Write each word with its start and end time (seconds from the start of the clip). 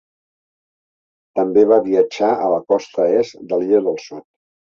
També 1.39 1.65
va 1.73 1.79
viatjar 1.89 2.31
a 2.47 2.49
la 2.55 2.59
costa 2.75 3.07
est 3.21 3.39
de 3.53 3.61
l'Illa 3.61 3.85
del 3.91 4.03
Sud. 4.09 4.29